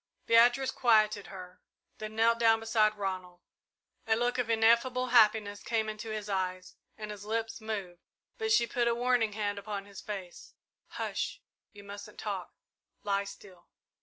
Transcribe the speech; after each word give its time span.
Beatrice 0.25 0.71
quieted 0.71 1.27
her, 1.27 1.61
then 1.99 2.15
knelt 2.15 2.39
down 2.39 2.59
beside 2.59 2.97
Ronald. 2.97 3.39
A 4.07 4.15
look 4.15 4.39
of 4.39 4.49
ineffable 4.49 5.09
happiness 5.09 5.61
came 5.61 5.87
into 5.87 6.09
his 6.09 6.27
eyes 6.27 6.75
and 6.97 7.11
his 7.11 7.23
lips 7.23 7.61
moved, 7.61 8.01
but 8.39 8.51
she 8.51 8.65
put 8.65 8.87
a 8.87 8.95
warning 8.95 9.33
hand 9.33 9.59
upon 9.59 9.85
his 9.85 10.01
face. 10.01 10.55
"Hush 10.87 11.39
you 11.71 11.83
mustn't 11.83 12.17
talk 12.17 12.51
lie 13.03 13.25
still!" 13.25 13.67